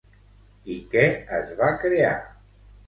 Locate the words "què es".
0.95-1.55